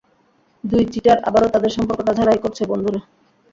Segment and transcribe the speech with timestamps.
[0.63, 2.99] দুই চিটার আবারও তাদের সম্পর্কটা ঝালাই করছে, বন্ধুরা!